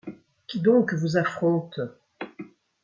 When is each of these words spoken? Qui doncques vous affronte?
Qui 0.47 0.61
doncques 0.61 0.95
vous 0.95 1.15
affronte? 1.17 1.79